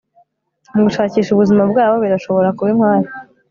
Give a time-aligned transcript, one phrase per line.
[0.73, 3.07] mugushakisha ubuzima bwabo birashobora kuba inkware